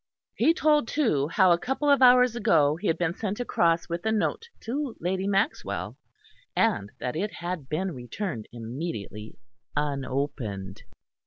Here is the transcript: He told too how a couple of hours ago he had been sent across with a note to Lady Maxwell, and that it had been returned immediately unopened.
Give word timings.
He 0.33 0.55
told 0.55 0.87
too 0.87 1.27
how 1.27 1.51
a 1.51 1.59
couple 1.59 1.87
of 1.87 2.01
hours 2.01 2.35
ago 2.35 2.75
he 2.75 2.87
had 2.87 2.97
been 2.97 3.13
sent 3.13 3.39
across 3.39 3.87
with 3.87 4.03
a 4.03 4.11
note 4.11 4.49
to 4.61 4.95
Lady 4.99 5.27
Maxwell, 5.27 5.95
and 6.55 6.91
that 6.99 7.15
it 7.15 7.31
had 7.35 7.69
been 7.69 7.91
returned 7.93 8.47
immediately 8.51 9.37
unopened. 9.75 10.81